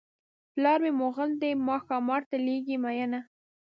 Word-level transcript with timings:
پلار 0.53 0.79
مې 0.83 0.91
مغل 1.01 1.29
دی 1.41 1.51
ما 1.65 1.75
ښامار 1.85 2.21
ته 2.29 2.37
لېږي 2.45 2.75
مینه. 2.83 3.19